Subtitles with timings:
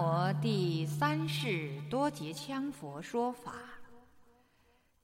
[0.00, 3.52] 摩第三世多杰羌佛说法，《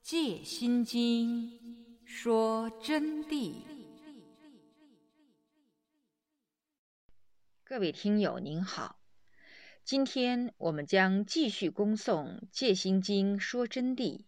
[0.00, 1.50] 戒心经》
[2.06, 3.54] 说真谛。
[7.64, 9.00] 各位听友您好，
[9.82, 14.26] 今天我们将继续恭诵《戒心经》说真谛。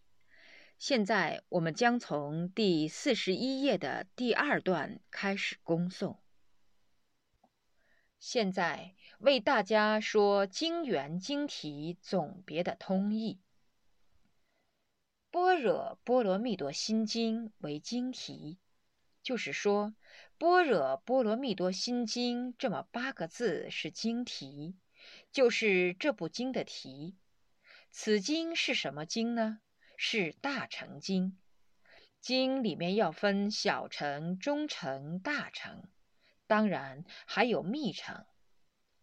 [0.77, 6.17] 现在我们将从第四十一页的第二段开始恭诵。
[8.19, 13.39] 现在为大家说经元经题总别的通义，
[15.31, 18.57] 《般若波罗蜜多心经》为经题，
[19.21, 19.89] 就是说，
[20.37, 24.75] 《般若波罗蜜多心经》这么八个字是经题，
[25.31, 27.15] 就是这部经的题。
[27.91, 29.59] 此经是什么经呢？
[29.95, 31.37] 是大乘经，
[32.19, 35.83] 经里面要分小乘、中乘、大乘，
[36.47, 38.25] 当然还有密乘。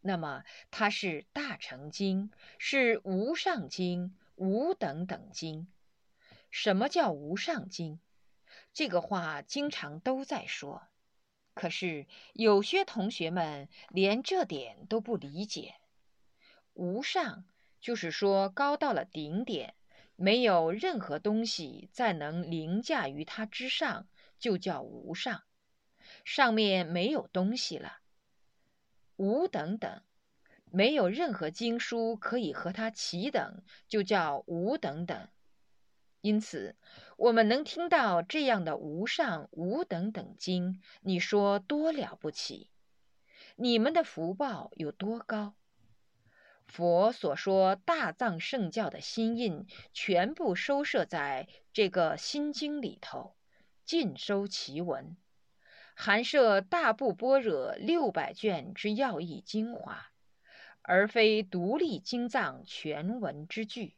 [0.00, 5.68] 那么它是大乘经，是无上经、无等等经。
[6.50, 8.00] 什么叫无上经？
[8.72, 10.82] 这个话经常都在说，
[11.54, 15.74] 可是有些同学们连这点都不理解。
[16.72, 17.44] 无上
[17.80, 19.74] 就是说高到了顶点。
[20.16, 24.06] 没有任何东西再能凌驾于它之上，
[24.38, 25.42] 就叫无上。
[26.24, 27.98] 上面没有东西了。
[29.16, 30.02] 无等等，
[30.72, 35.28] 没有任何经书可以和它齐等，就叫无等等。
[36.20, 36.74] 因此，
[37.18, 42.70] 我们能听到这样的无上、无等等经，你说多了不起？
[43.56, 45.54] 你们的福报有多高？
[46.66, 53.36] 佛所说大藏圣教的心印，全部收摄在这个心经里头，
[53.84, 55.16] 尽收其文，
[55.94, 60.06] 含摄大部般若六百卷之要义精华，
[60.82, 63.94] 而非独立经藏全文之句。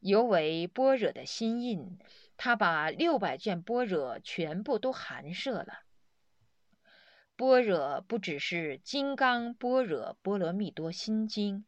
[0.00, 1.98] 尤为般若的心印，
[2.36, 5.80] 他把六百卷般若全部都含摄了。
[7.36, 11.58] 般若不只是《金刚般若波罗蜜多心经》。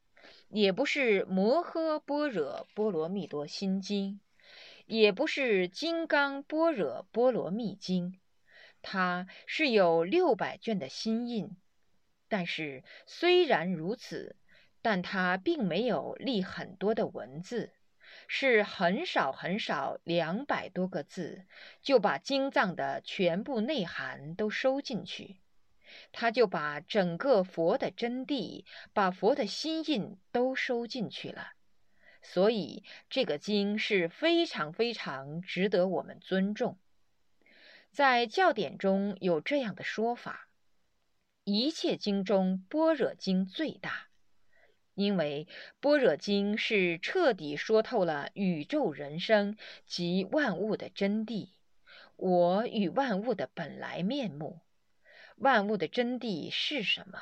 [0.48, 4.20] 也不是摩诃般若波罗蜜多心经，
[4.86, 8.18] 也不是金刚般若波罗蜜经，
[8.84, 11.56] 它是有六百卷的心印。
[12.28, 14.36] 但是虽然如此，
[14.82, 17.72] 但它并没有立很多的文字，
[18.28, 21.46] 是很少很少两百多个字，
[21.82, 25.40] 就把经藏的全部内涵都收进去。
[26.12, 31.52] 他就把整个佛的真谛，把佛的心印都收进去了，
[32.20, 36.78] 所以这个经是非常非常值得我们尊重。
[37.94, 40.48] 在教典中有这样的说法：
[41.44, 44.08] 一切经中，般若经最大，
[44.94, 45.46] 因为
[45.78, 49.56] 般若经是彻底说透了宇宙人生
[49.86, 51.50] 及万物的真谛，
[52.16, 54.58] 我与万物的本来面目。
[55.36, 57.20] 万物的真谛是什么？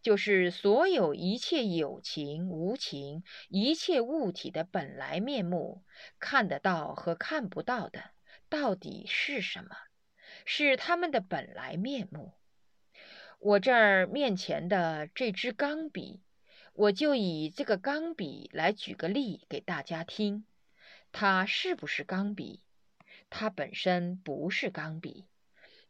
[0.00, 5.84] 就是所有一切有情无情一切物体的本来面目，
[6.18, 8.12] 看得到和看不到的，
[8.48, 9.76] 到底是什么？
[10.44, 12.32] 是他们的本来面目。
[13.38, 16.20] 我这儿面前的这支钢笔，
[16.74, 20.44] 我就以这个钢笔来举个例给大家听。
[21.12, 22.60] 它是不是钢笔？
[23.30, 25.26] 它本身不是钢笔。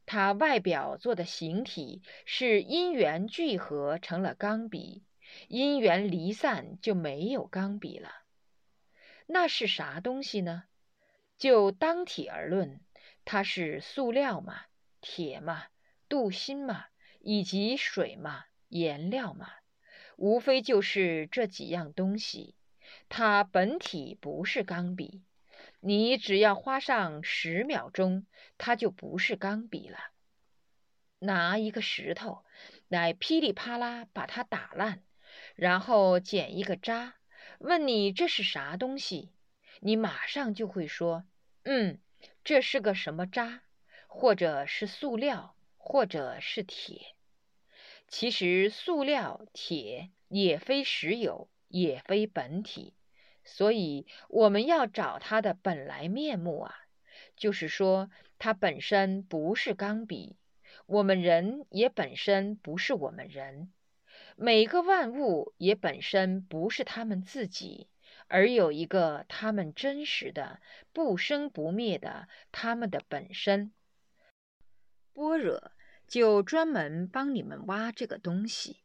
[0.07, 5.05] 它外表做的形体是因缘聚合成了钢笔，
[5.49, 8.11] 因缘离散就没有钢笔了。
[9.27, 10.65] 那是啥东西呢？
[11.39, 12.81] 就当体而论，
[13.25, 14.63] 它是塑料嘛、
[15.01, 15.65] 铁嘛、
[16.09, 16.87] 镀锌嘛，
[17.21, 19.51] 以及水嘛、颜料嘛，
[20.17, 22.57] 无非就是这几样东西。
[23.09, 25.23] 它本体不是钢笔。
[25.81, 28.27] 你只要花上十秒钟，
[28.59, 29.99] 它就不是钢笔了。
[31.19, 32.45] 拿一个石头
[32.89, 35.03] 来噼里啪啦把它打烂，
[35.55, 37.15] 然后捡一个渣，
[37.59, 39.31] 问你这是啥东西，
[39.81, 41.25] 你马上就会说
[41.65, 41.99] ：“嗯，
[42.45, 43.63] 这是个什么渣，
[44.07, 47.15] 或者是塑料，或者是铁。”
[48.09, 52.95] 其实塑料、铁也非实有，也非本体。
[53.45, 56.75] 所以我们要找它的本来面目啊，
[57.37, 60.37] 就是说它本身不是钢笔，
[60.87, 63.73] 我们人也本身不是我们人，
[64.37, 67.89] 每个万物也本身不是他们自己，
[68.31, 70.61] 而有一个他们真实的、
[70.93, 73.73] 不生不灭的他们的本身。
[75.13, 75.73] 般若
[76.07, 78.79] 就专门帮你们挖这个东西。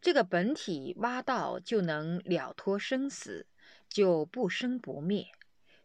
[0.00, 3.46] 这个本体挖到就能了脱生死，
[3.88, 5.26] 就不生不灭。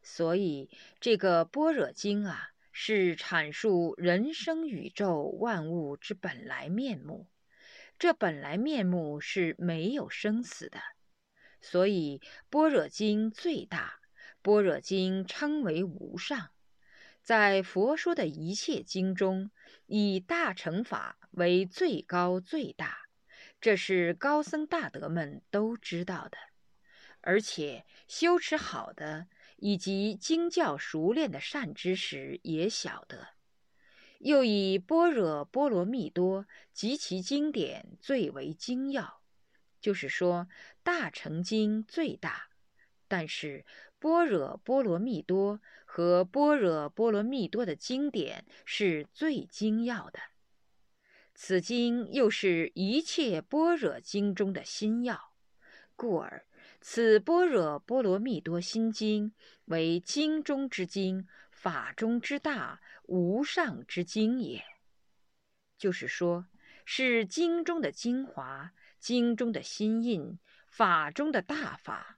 [0.02, 0.70] 所以
[1.02, 7.28] 这个般若经啊，是阐述人生宇宙万物之本来面目。
[8.00, 10.80] 这本来面目是没有生死的，
[11.66, 12.22] 所以
[12.52, 14.00] 般若经最大。
[14.44, 16.52] 般若经称为无上，
[17.24, 19.50] 在佛说的一切经中，
[19.88, 22.96] 以大乘法为最高最大，
[23.60, 26.38] 这是高僧大德们都知道的，
[27.22, 29.26] 而且修持好的
[29.58, 33.30] 以及经教熟练的善知识也晓得。
[34.20, 39.24] 又以般若波罗蜜多及其经典最为精要，
[39.86, 40.48] 就是说
[40.82, 42.48] 大乘经最大，
[43.08, 43.64] 但是。
[43.98, 50.20] 般若波罗蜜多和般若波罗蜜多的经典是最精要的，
[51.34, 55.34] 此经又是一切般若经中的心要，
[55.96, 56.46] 故而
[56.82, 59.34] 此般若波罗蜜多心经
[59.66, 64.64] 为经中之经，法中之大，无上之经也。
[65.80, 66.46] 就是说，
[66.84, 68.74] 是经中的精华，
[69.06, 72.18] 经中的心印，法中的大法。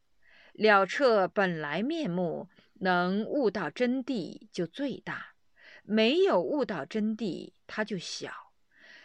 [0.53, 5.35] 了彻本来面目，能悟到真谛就最大；
[5.83, 8.53] 没有悟到真谛，它就小，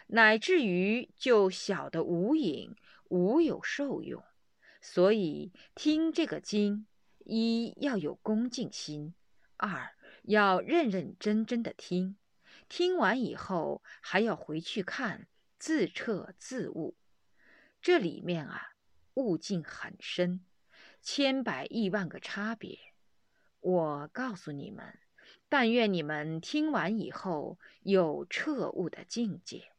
[0.07, 2.73] 乃至于就小的无影，
[3.09, 4.23] 无有受用。
[4.79, 6.87] 所以听这个经，
[7.25, 9.13] 一要有恭敬心，
[9.57, 9.93] 二
[10.23, 12.15] 要认认真真的听。
[12.69, 15.27] 听完以后，还要回去看，
[15.59, 16.95] 自彻自悟。
[17.83, 18.75] 这里面啊，
[19.15, 20.45] 悟境很深。
[21.01, 22.79] 千百亿万个差别，
[23.59, 24.99] 我告诉你们，
[25.49, 29.73] 但愿你们听完以后有彻悟的境界。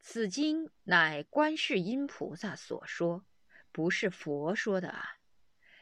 [0.00, 3.24] 此经乃观世音菩萨所说，
[3.72, 5.16] 不是佛说的啊。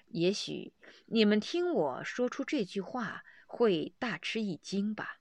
[0.07, 0.73] 也许
[1.05, 5.21] 你们听我说出这句话会大吃一惊吧，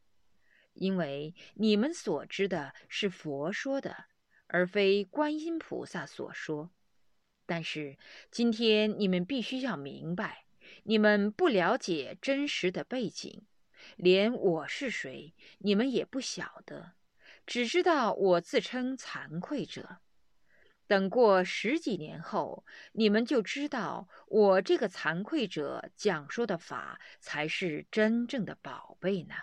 [0.71, 4.05] 因为你们所知的是佛说的，
[4.49, 6.69] 而非观音菩萨所说。
[7.45, 7.97] 但是
[8.29, 10.45] 今天你们必须要明白，
[10.83, 13.43] 你们不了解真实的背景，
[13.95, 16.93] 连我是谁你们也不晓得，
[17.47, 19.97] 只知道我自称惭愧者。
[20.85, 29.35] 等过十几年后，你们就知道我这个惭愧者讲说的法才是真正的宝贝呢。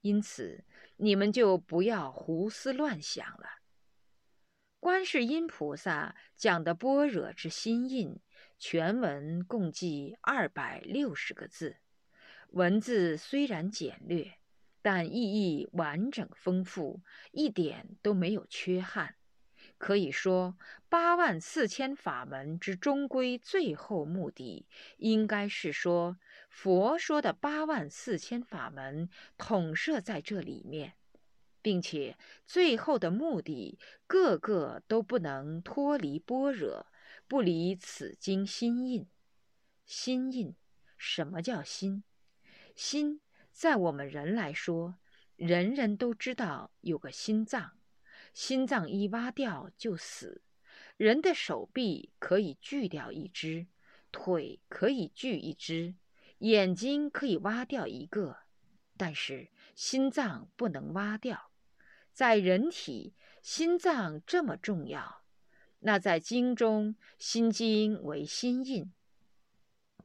[0.00, 0.64] 因此，
[0.96, 3.46] 你们就不要胡思乱想了。
[4.78, 8.20] 观世音菩萨讲的般若之心印，
[8.58, 11.76] 全文共计二百六十个字，
[12.50, 14.34] 文字虽然简略，
[14.82, 17.00] 但意义完整丰富，
[17.32, 19.16] 一点都没有缺憾。
[19.78, 20.56] 可以说，
[20.88, 24.66] 八万四千法门之终归最后目的，
[24.98, 26.18] 应该是说
[26.48, 30.92] 佛说的八万四千法门统摄在这里面。
[31.66, 36.86] 并且最后的目的，个个都不能脱离般若，
[37.26, 39.08] 不离此经心印。
[39.84, 40.54] 心印，
[40.96, 42.04] 什么叫心？
[42.76, 43.20] 心，
[43.50, 44.94] 在我们人来说，
[45.34, 47.72] 人人都知道有个心脏，
[48.32, 50.42] 心脏一挖掉就死。
[50.96, 53.66] 人的手臂可以锯掉一只，
[54.12, 55.96] 腿可以锯一只，
[56.38, 58.36] 眼睛可以挖掉一个，
[58.96, 61.50] 但是心脏不能挖掉。
[62.16, 65.22] 在人体，心脏这么重要，
[65.80, 68.90] 那在经中，心经为心印。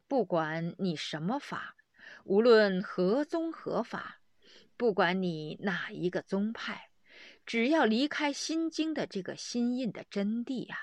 [0.09, 1.77] 不管你什么法，
[2.25, 4.19] 无论何宗何法，
[4.75, 6.89] 不管你哪一个宗派，
[7.45, 10.77] 只要离开心经的这个心印的真谛啊，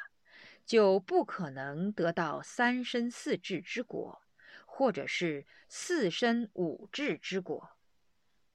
[0.64, 4.22] 就不可能得到三身四智之果，
[4.64, 7.72] 或者是四身五智之果。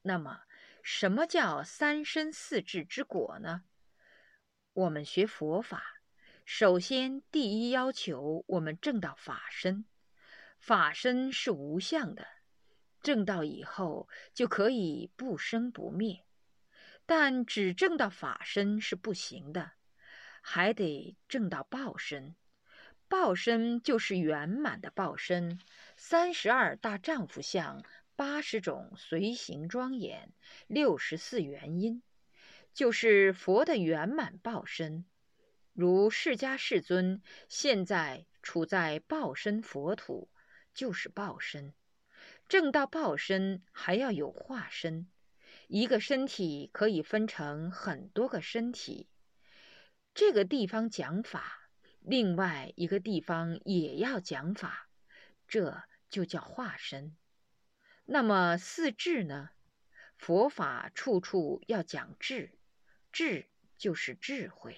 [0.01, 0.39] 那么。
[0.85, 3.63] 什么叫三身四智之果呢？
[4.73, 6.01] 我们学佛法，
[6.43, 9.85] 首先第一要求我们证到法身，
[10.59, 12.27] 法身是无相的，
[13.01, 16.25] 证到以后就可以不生不灭。
[17.05, 19.71] 但只证到法身是不行的，
[20.41, 22.35] 还得证到报身。
[23.07, 25.61] 报身就是圆满的报身，
[25.95, 27.81] 三十二大丈夫相。
[28.15, 30.31] 八十种随行庄严，
[30.67, 32.03] 六十四元因，
[32.73, 35.05] 就是佛的圆满报身。
[35.73, 40.29] 如释迦世尊现在处在报身佛土，
[40.73, 41.73] 就是报身。
[42.47, 45.07] 正道报身，还要有化身。
[45.67, 49.07] 一个身体可以分成很多个身体，
[50.13, 54.87] 这个地方讲法，另外一个地方也要讲法，
[55.47, 57.15] 这就叫化身。
[58.05, 59.49] 那么四智呢？
[60.17, 62.51] 佛法处处要讲智，
[63.11, 63.45] 智
[63.77, 64.77] 就是智慧。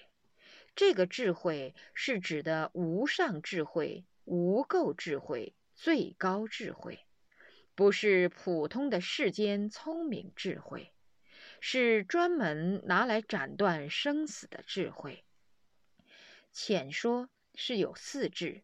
[0.76, 7.00] 这个智慧是指的无上智慧、无垢智慧、最高智慧，
[7.74, 10.92] 不是普通的世间聪明智慧。
[11.62, 15.24] 是专门拿来斩断生死的智慧。
[16.52, 18.62] 浅说是有四智，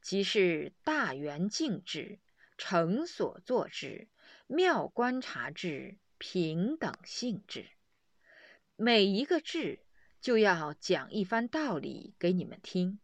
[0.00, 2.18] 即是大圆净智、
[2.64, 4.06] 成所作智、
[4.46, 7.68] 妙观察智、平等性智。
[8.76, 9.80] 每一个智
[10.20, 13.00] 就要讲一番道理给你们听。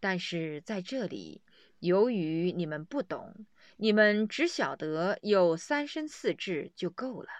[0.00, 1.42] 但是在这里，
[1.78, 3.46] 由于你们不懂，
[3.78, 7.30] 你们只晓得有三身四智就够了。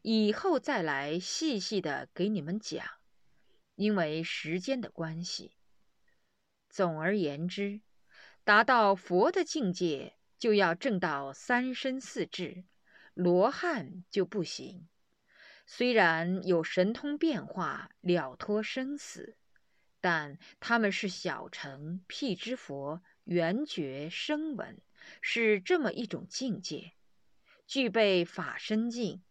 [0.00, 2.86] 以后再来细细的给你们讲，
[3.74, 5.52] 因为时间的关系。
[6.70, 7.82] 总而言之，
[8.44, 12.64] 达到佛的境界，就要证到三身四智，
[13.14, 14.86] 罗汉就不行。
[15.64, 19.38] 虽然有神通变化了脱生死，
[20.02, 24.82] 但他们是小乘辟支佛圆觉声闻，
[25.22, 26.92] 是这么一种境界，
[27.66, 29.22] 具备法身境。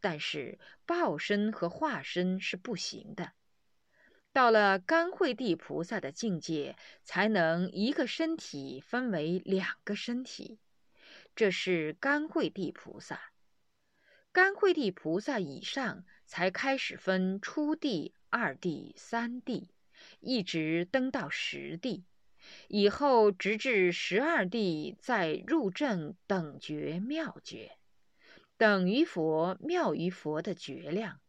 [0.00, 3.30] 但是报身和化身是不行的，
[4.38, 10.60] 到了甘惠地菩萨的境界，才能一个身体分为两个身体，
[11.34, 13.32] 这是甘惠地菩萨。
[14.30, 19.72] 甘惠地菩萨以上才开始分初地、二地、三地，
[20.20, 22.04] 一直登到十地，
[22.68, 27.72] 以后直至十二地，再入正等觉妙觉。
[28.56, 31.20] 等于佛妙于佛的觉量，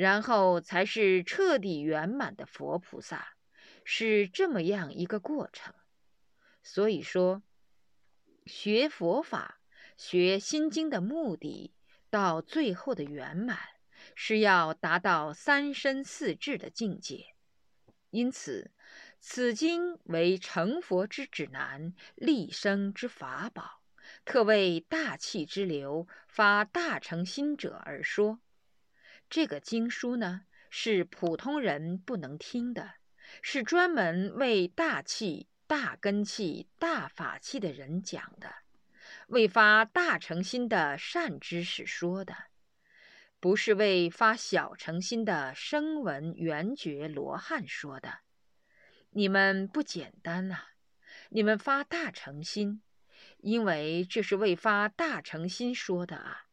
[0.00, 3.34] 然后才是彻底圆满的佛菩萨，
[3.84, 5.74] 是这么样一个过程。
[6.62, 7.42] 所以说，
[8.46, 9.60] 学佛法、
[9.98, 11.74] 学心经的目的，
[12.08, 13.58] 到最后的圆满，
[14.14, 17.34] 是要达到三身四智的境界。
[18.08, 18.72] 因此，
[19.18, 23.82] 此经为成佛之指南，立生之法宝。
[24.24, 28.40] 特为大气之流发大乘心者而说，
[29.30, 32.94] 这个经书呢是普通人不能听的，
[33.42, 38.52] 是专门为大气、大根气、大法器的人讲的，
[39.28, 42.34] 为发大乘心的善知识说的，
[43.38, 48.22] 不是为发小乘心的声闻缘觉罗汉说的。
[49.10, 50.58] 你们不简单呐，
[51.28, 52.82] 你们发大乘心。
[53.38, 56.46] 因为这是为发大诚心说的啊，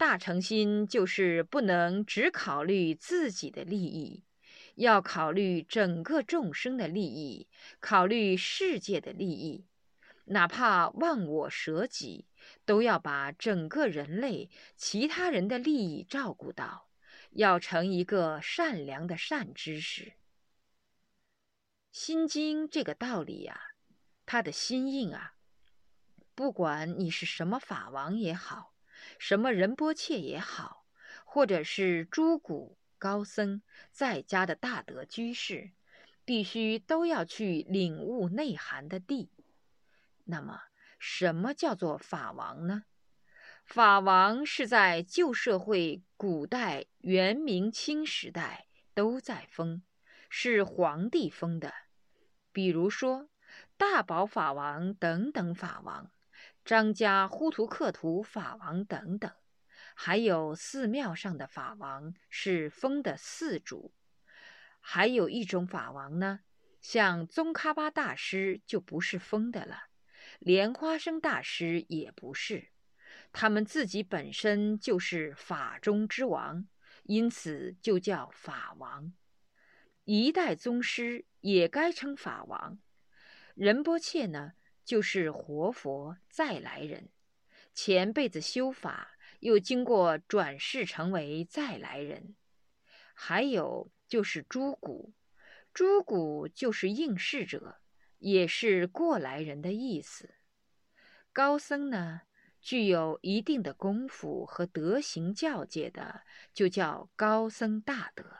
[0.00, 4.24] 大诚心就是不能只考虑自己的利益，
[4.76, 7.48] 要考虑整个众生的利益，
[7.80, 9.66] 考虑世界的利益，
[10.24, 12.26] 哪怕忘我舍己，
[12.64, 16.88] 都要把整个人类、其他人的利益照顾到，
[17.32, 20.14] 要成一个善良的善知识。
[21.92, 23.60] 心经这个道理呀，
[24.24, 25.34] 它的心印啊。
[26.34, 28.69] 不管你是什么法王也好，
[29.20, 30.86] 什么仁波切也好，
[31.26, 33.60] 或者是诸古高僧
[33.92, 35.72] 在家的大德居士，
[36.24, 39.30] 必须都要去领悟内涵的地。
[40.24, 40.62] 那么，
[40.98, 42.84] 什么叫做法王呢？
[43.66, 49.82] 法王是在旧社会、古代、元、明、清时代都在封，
[50.30, 51.74] 是皇帝封的，
[52.52, 53.28] 比如说
[53.76, 56.10] 大宝法王等等法王。
[56.64, 59.30] 张家呼图克图法王等等，
[59.94, 63.92] 还有寺庙上的法王是封的寺主，
[64.80, 66.40] 还有一种法王呢，
[66.80, 69.84] 像宗喀巴大师就不是封的了，
[70.38, 72.68] 莲花生大师也不是，
[73.32, 76.68] 他们自己本身就是法中之王，
[77.04, 79.12] 因此就叫法王。
[80.04, 82.78] 一代宗师也该称法王，
[83.54, 84.52] 仁波切呢？
[84.90, 87.10] 就是活佛再来人，
[87.72, 92.34] 前辈子修法，又经过转世成为再来人。
[93.14, 95.14] 还有就是诸古，
[95.72, 97.80] 诸古就是应世者，
[98.18, 100.34] 也是过来人的意思。
[101.32, 102.22] 高僧呢，
[102.60, 108.38] 具有一定的功夫和德行教界的，就叫高僧大德。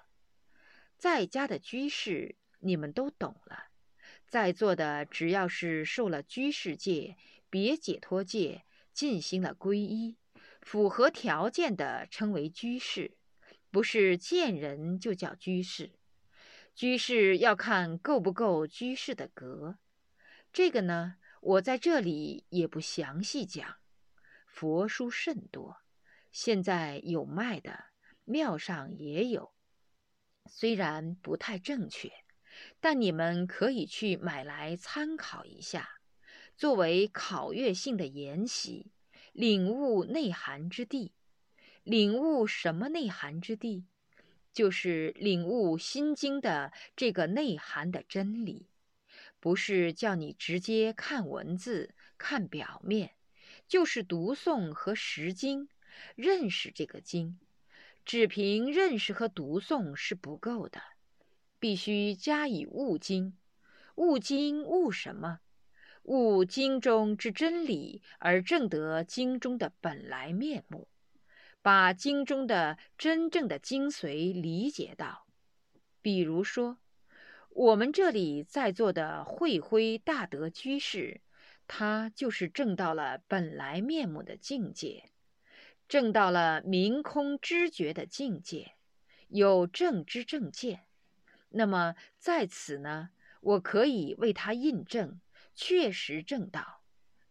[0.97, 3.70] 在家的居士，你们都懂了。
[4.31, 7.17] 在座的只要是受了居士戒、
[7.51, 10.19] 别解脱戒，进行了皈依，
[10.63, 13.17] 符合条件的称为居士，
[13.73, 15.91] 不是见人就叫居士。
[16.77, 19.79] 居士要看够不够居士的格。
[20.53, 23.79] 这个呢，我在这里也不详细讲。
[24.47, 25.79] 佛书甚多，
[26.31, 27.87] 现在有卖的，
[28.25, 29.53] 庙上也有。
[30.47, 32.13] 虽然不太正确，
[32.81, 35.89] 但你们可以去买来参考一下，
[36.57, 38.93] 作为考阅性的研习，
[39.33, 41.13] 领悟内涵之地。
[41.83, 43.87] 领悟什么内涵之地？
[44.53, 48.67] 就是领悟《心经》的这个内涵的真理，
[49.39, 53.13] 不是叫你直接看文字、看表面，
[53.69, 55.69] 就是读诵和识经，
[56.17, 57.39] 认识这个经。
[58.05, 60.83] 只凭认识和读诵是不够的，
[61.61, 63.37] 必须加以悟经。
[63.95, 65.39] 悟经悟什么？
[66.03, 70.89] 悟经中之真理，而正得经中的本来面目。
[71.63, 75.27] 把经中的真正的精髓理解到，
[76.01, 76.79] 比如说，
[77.51, 81.21] 我们这里在座的慧辉大德居士，
[81.69, 85.11] 他就是证到了本来面目的境界，
[85.87, 88.73] 证到了明空知觉的境界，
[89.29, 90.87] 有正知正见。
[91.51, 95.21] 那么在此呢，我可以为他印证，
[95.55, 96.83] 确实证到。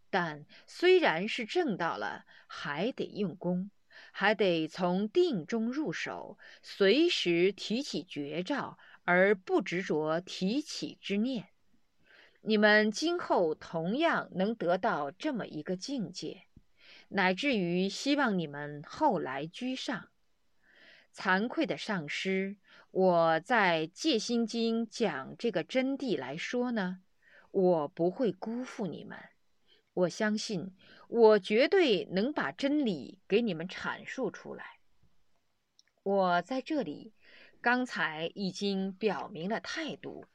[0.09, 3.71] 但虽然是证到了，还得用功。
[4.11, 11.49] 还得从定中入手，随时提起绝招，而不执着提起之念。
[12.41, 16.43] 你们今后同样能得到这么一个境界，
[17.09, 20.09] 乃至于希望你们后来居上。
[21.13, 22.55] 惭愧的上师，
[22.91, 27.01] 我在《戒心经》讲这个真谛来说呢，
[27.51, 29.17] 我不会辜负你们。
[29.93, 30.75] 我相信。
[31.09, 34.77] 我绝对能把真理给你们阐述出来。
[36.03, 37.15] 我在这里
[37.61, 40.27] 刚才已经表明了态度，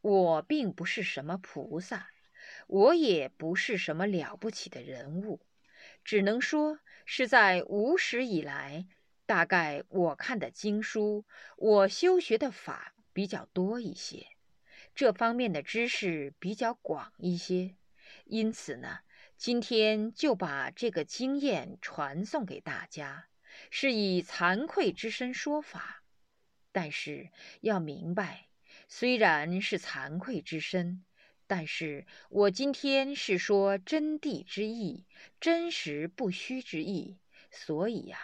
[0.00, 2.10] 我并不是什么菩萨，
[2.68, 5.40] 我也不是什么了不起的人物，
[6.04, 8.86] 只能说是在无始以来，
[9.26, 11.24] 大概我看的经书，
[11.56, 14.26] 我修学的法比较多一些，
[14.94, 17.76] 这方面的知识比较广一些，
[18.24, 19.00] 因此呢。
[19.38, 23.26] 今天就把这个经验传送给大家，
[23.70, 26.04] 是以惭愧之身说法。
[26.70, 27.28] 但是
[27.60, 28.46] 要明白，
[28.86, 31.04] 虽然是惭愧之身，
[31.48, 35.06] 但是我今天是说真谛之意，
[35.40, 37.18] 真实不虚之意。
[37.50, 38.18] 所以呀，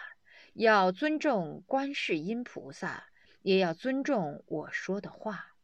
[0.53, 3.09] 要尊重观世音菩萨，
[3.41, 5.55] 也要尊重我说的话。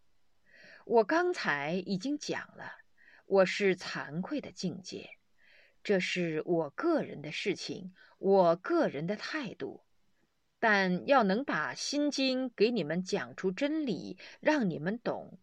[0.86, 2.72] 我刚才已经讲了，
[3.26, 5.10] 我是惭愧的境界。
[5.84, 9.84] 这是我个人的事情，我个人的态度，
[10.60, 15.40] 但要能把《心经》给你们讲出真理，让你们懂，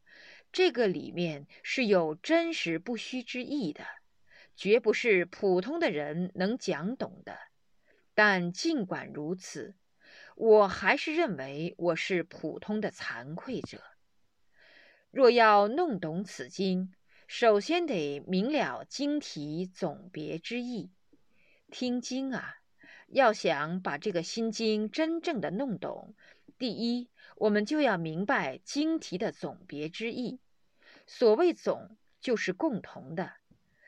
[0.51, 3.85] 这个里面是有真实不虚之意的，
[4.57, 7.37] 绝不是普通的人能讲懂的。
[8.25, 9.75] 但尽管如此，
[10.37, 13.83] 我还是认为我是普通的惭愧者。
[15.11, 16.93] 若要弄懂此经，
[17.27, 20.93] 首先得明了经题总别之意，
[21.73, 22.59] 听经啊，
[23.09, 26.15] 要想把这个心经真正的弄懂，
[26.57, 30.39] 第一，我们就要明白经题的总别之意。
[31.09, 33.33] 所谓总，就是共同的；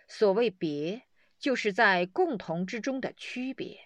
[0.08, 1.04] 所谓别，
[1.38, 3.78] 就是在共同之中的区别，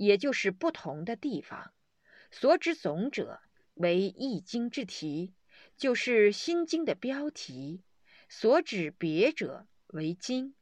[0.00, 1.72] 也就是不同的地方。
[2.30, 3.40] 所指总者，
[3.74, 5.34] 为易经之题，
[5.76, 7.82] 就是心经的标题。
[8.26, 10.54] 所指别者为经，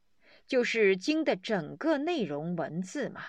[0.45, 3.21] 就是经的整个内容文字嘛。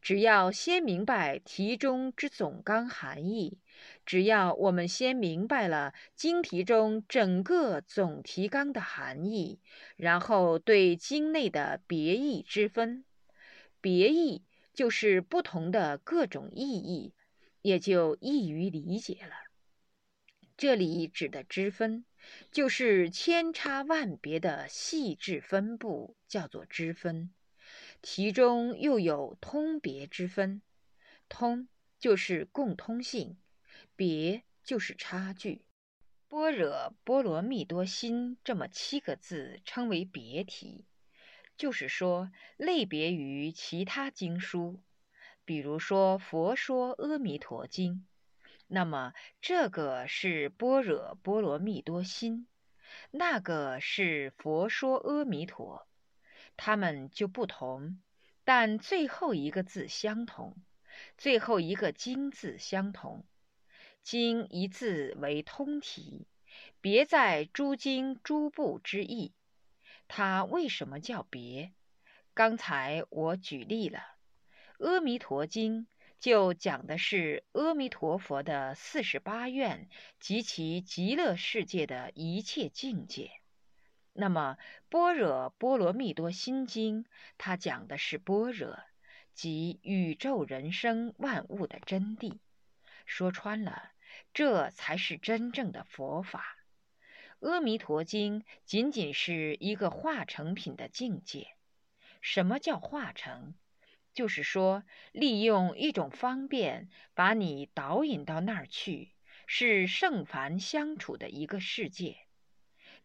[0.00, 3.58] 只要先明白题中之总纲含义，
[4.06, 9.60] 只要我们先明白了经题中整个总提纲的含义，
[9.96, 13.04] 然后对经内的别义之分，
[13.80, 14.44] 别义
[14.78, 17.12] 就是不同的各种意义，
[17.62, 19.34] 也就易于理解了。
[20.56, 22.04] 这里指的之分。
[22.52, 27.34] 就是千差万别的细致分布，叫做之分。
[28.04, 30.62] 其中又有通别之分，
[31.28, 33.36] 通就是共通性，
[33.96, 35.64] 别就是差距。
[36.28, 40.84] 般若波罗蜜多心这么七个字称为别题，
[41.58, 44.80] 就是说类别于其他经书，
[45.44, 47.94] 比如说《佛说阿弥陀经》。
[48.68, 52.46] 那么这个是般若波罗蜜多心，
[53.10, 55.88] 那个是佛说阿弥陀，
[56.56, 58.00] 他们就不同，
[58.44, 60.54] 但最后一个字相同，
[61.16, 63.24] 最后一个经字相同。
[64.02, 66.26] 经一字为通体，
[66.80, 69.32] 别在诸经诸部之意。
[70.08, 71.72] 它为什么叫别？
[72.34, 74.00] 刚才我举例了，
[74.84, 75.82] 《阿弥陀经》
[76.18, 83.30] 就讲的是阿弥陀佛的四十八愿及其极乐世界的一切境界。
[84.12, 84.56] 那么，
[84.88, 87.04] 《般若波罗蜜多心经》
[87.36, 88.78] 它讲的是般若，
[89.34, 92.38] 即宇宙人生万物的真谛。
[93.06, 93.90] 说穿了，
[94.32, 96.56] 这才是真正的佛法。
[97.40, 101.48] 《阿弥陀经》仅仅是一个化成品的境界。
[102.20, 103.54] 什么叫化成？
[104.12, 109.12] 就是说，利用一种方便，把你导引到那儿去，
[109.46, 112.16] 是圣凡相处的一个世界。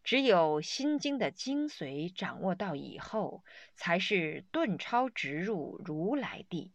[0.03, 3.43] 只有心经的精髓掌握到以后，
[3.75, 6.71] 才是顿超直入如来地。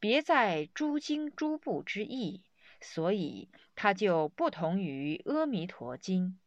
[0.00, 2.42] 别在诸经诸部之意，
[2.80, 6.38] 所以它就不同于《阿弥陀经》。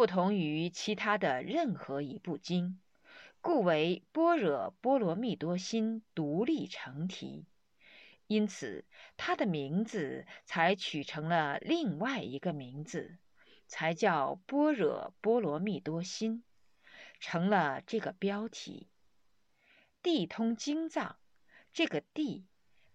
[0.00, 2.80] 不同于其他的任何一部经，
[3.42, 7.44] 故为般若波罗蜜多心独立成题，
[8.26, 8.86] 因此
[9.18, 13.18] 它的名字才取成了另外一个名字，
[13.66, 16.44] 才叫般若波罗蜜多心，
[17.18, 18.88] 成了这个标题。
[20.02, 21.16] 地通经藏，
[21.74, 22.46] 这个地，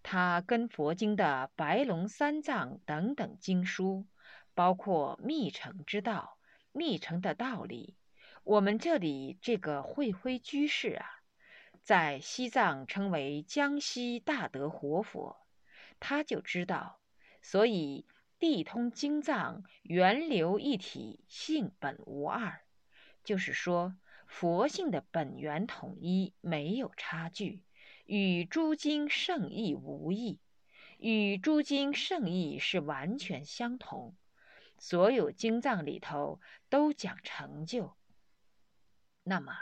[0.02, 4.06] 它跟佛经的白龙三藏等等经书，
[4.54, 6.35] 包括密乘之道。
[6.76, 7.96] 密乘的道理，
[8.44, 11.06] 我们这里这个慧辉居士啊，
[11.82, 15.38] 在西藏称为江西大德活佛，
[15.98, 17.00] 他就知道，
[17.40, 18.06] 所以
[18.38, 22.60] 地通经藏，源流一体，性本无二，
[23.24, 27.62] 就是说佛性的本源统一，没有差距，
[28.04, 30.38] 与诸经圣义无异，
[30.98, 34.14] 与诸经圣义是完全相同。
[34.78, 37.94] 所有经藏里头都讲成就，
[39.22, 39.54] 那么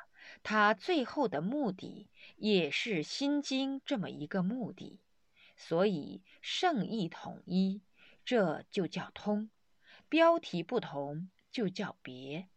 [0.43, 5.01] 它最后的目的也是心经这么一个目的，
[5.57, 7.83] 所以圣意统一，
[8.25, 9.49] 这就叫通；
[10.09, 12.49] 标题不同，就叫别。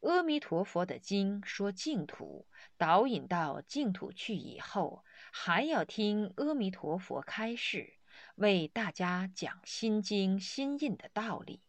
[0.00, 7.94] 阿弥陀佛的经说净土，导引到净土去以后，还要听阿弥陀佛开示，
[8.36, 11.60] 为大家讲心经心印的道理。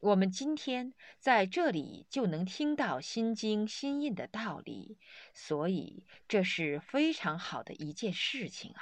[0.00, 4.96] 我们今天在这里就能听到心经心印的道理，
[5.34, 8.80] 所以这是非常好的一件事情啊！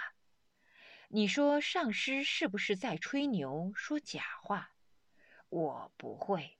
[1.08, 4.72] 你说上师是不是在吹牛说假话？
[5.48, 6.58] 我不会。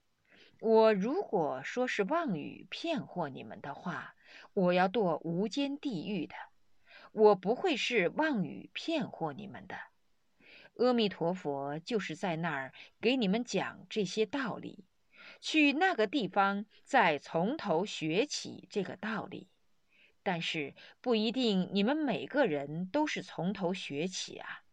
[0.59, 4.15] 我如果说是妄语骗惑你们的话，
[4.53, 6.33] 我要堕无间地狱的。
[7.11, 9.77] 我不会是妄语骗惑你们的。
[10.77, 14.85] 阿弥陀佛就是在那儿给你们讲这些道理，
[15.41, 19.49] 去那个地方再从头学起这个道理。
[20.23, 24.63] 但是不一定你们每个人都是从头学起啊。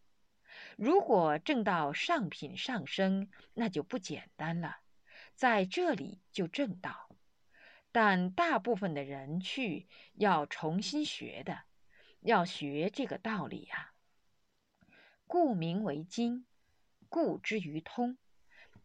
[0.77, 4.79] 如果正到上品上升，那就不简单了，
[5.33, 7.09] 在这里就正道。
[7.91, 11.61] 但大部分的人去要重新学的，
[12.19, 13.94] 要学这个道理呀。
[15.27, 16.45] 故名为经，
[17.09, 18.17] 故之于通。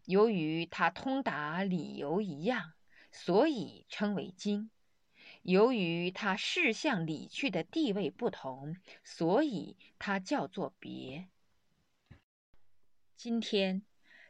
[0.06, 2.72] 由于它通达理由一样，
[3.12, 4.70] 所以称为经；
[5.42, 11.28] 由于它事向理去的地位不同，所以它叫做别。
[13.16, 13.82] 今天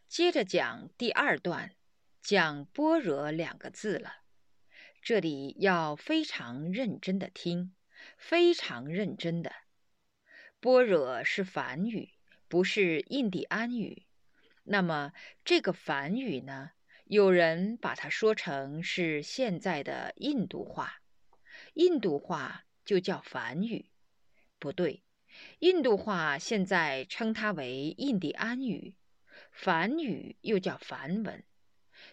[0.08, 1.76] 接着讲第二段，
[2.20, 4.16] 讲“般若”两个字了。
[5.00, 7.72] 这里要非常认真的听，
[8.18, 9.52] 非常认真的。
[10.60, 12.10] 般若是梵语，
[12.46, 14.04] 不是印第安语。
[14.64, 16.72] 那么这个梵语呢？
[17.06, 21.00] 有人把它说成是现在的印度话，
[21.72, 23.90] 印度话就叫梵语，
[24.58, 25.02] 不对。
[25.60, 28.94] 印度话现在称它为印第安语，
[29.50, 31.42] 梵语又叫梵文。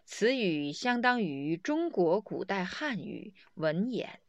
[0.06, 4.22] 此语相当于中国古代汉语文言，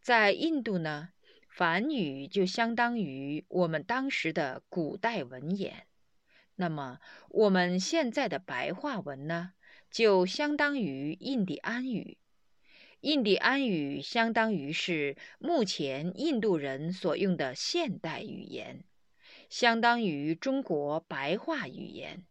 [0.00, 1.13] 在印度呢。
[1.56, 5.86] 梵语就相当于我们当时的古代文言，
[6.56, 9.52] 那么我们现在的白话文呢，
[9.88, 12.18] 就相当于印第安语。
[13.02, 18.82] 印第安语相当于是目前印度人所用的现代语言，
[19.48, 22.26] 相当于中国白话语言。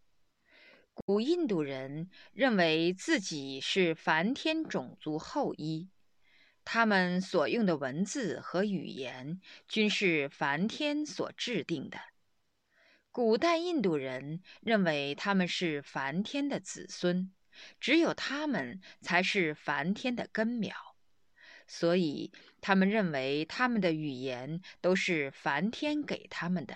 [0.93, 5.87] 古印度人认为自己是梵天种族后裔。
[6.65, 11.99] 他们所用的文字和语言均是梵天所制定的。
[13.11, 17.31] 古代印度人认为他们是梵天的子孙，
[17.79, 20.75] 只有他们才是梵天的根苗，
[21.67, 26.75] 所以他们认为他们的语言都是梵天给他们的。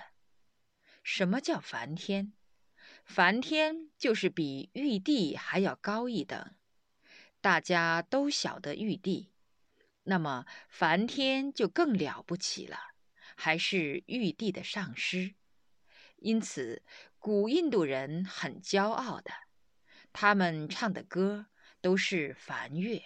[1.01, 2.33] 什么叫梵天？
[3.03, 6.53] 梵天就是比玉帝还要高一等。
[7.39, 9.31] 大家都晓得玉帝，
[10.09, 12.77] 那么梵天就更了不起了，
[13.35, 15.35] 还是玉帝的上师。
[16.15, 16.81] 因此，
[17.19, 19.31] 古印度人很骄傲的。
[20.13, 21.47] 他们唱的歌
[21.81, 23.03] 都是梵乐，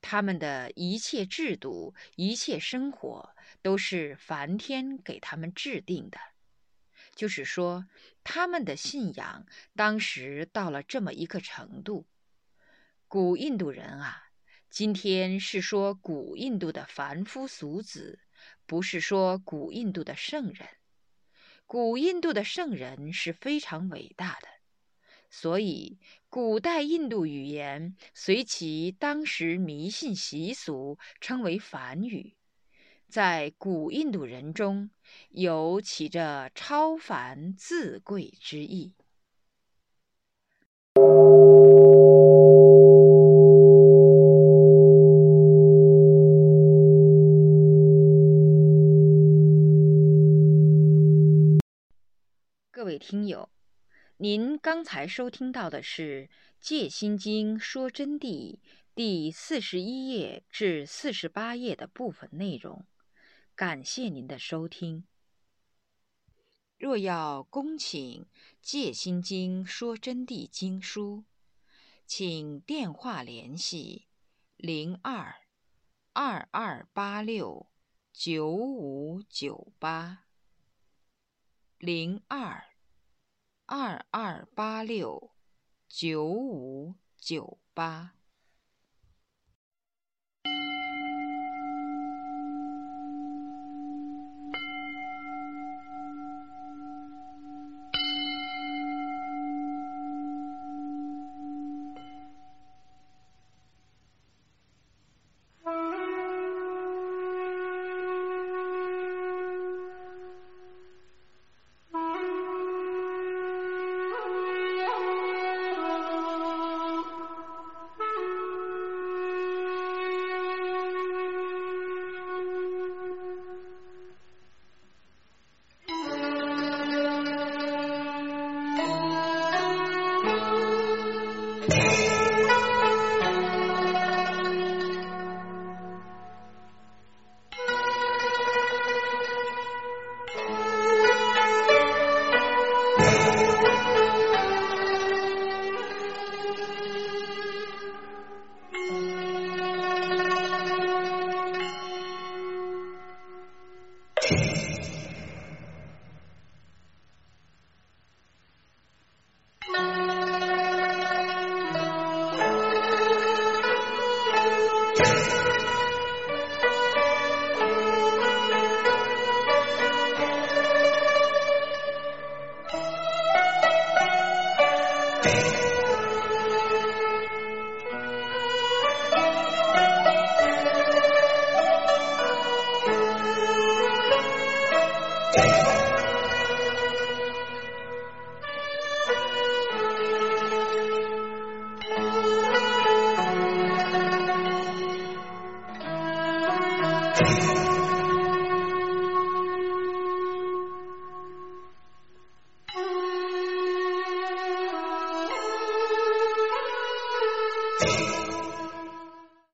[0.00, 6.18] 他们的一切制度、一切生活都是梵天给他们制定的。
[7.14, 7.86] 就是说，
[8.24, 9.44] 他们的信仰
[9.76, 12.06] 当时到了这么一个程度。
[13.06, 14.29] 古印度人啊，
[14.70, 18.20] 今天是说古印度的凡夫俗子，
[18.66, 20.68] 不是说古印度的圣人。
[21.66, 24.46] 古印度的圣人是非常伟大的。
[25.28, 32.36] 所以，古代印度语言随其当时迷信习俗，称为梵语，
[33.08, 34.90] 在古印度人中
[35.30, 38.94] 有起着超凡自贵之意。
[53.00, 53.48] 听友。
[54.18, 56.28] 您刚才收听到的是
[56.60, 58.56] 《戒心经说真谛》
[58.94, 62.86] 第四十一页至四十八页的部分内容，
[63.56, 65.06] 感谢您的收听。
[66.76, 68.22] 若要恭请
[68.60, 71.24] 《戒心经说真谛》经书，
[72.06, 74.06] 请电话联系
[74.56, 75.34] 零二
[76.12, 77.70] 二二八六
[78.12, 80.26] 九五九八
[81.78, 82.69] 零二。
[83.72, 85.30] 二二八六
[85.88, 88.19] 九五九八。